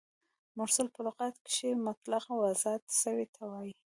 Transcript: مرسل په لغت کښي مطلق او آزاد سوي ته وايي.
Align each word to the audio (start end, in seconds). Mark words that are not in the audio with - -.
مرسل 0.57 0.87
په 0.95 0.99
لغت 1.07 1.35
کښي 1.45 1.71
مطلق 1.87 2.23
او 2.33 2.39
آزاد 2.51 2.81
سوي 3.01 3.25
ته 3.35 3.41
وايي. 3.49 3.73